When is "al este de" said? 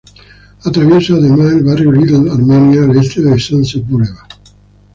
2.85-3.39